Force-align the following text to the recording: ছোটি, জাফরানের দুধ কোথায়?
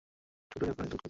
ছোটি, 0.51 0.65
জাফরানের 0.65 0.91
দুধ 0.91 0.91
কোথায়? 0.91 0.99